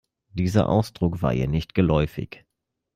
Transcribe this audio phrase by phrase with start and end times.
[0.33, 2.43] Dieser Ausdruck war ihr nicht geläufig.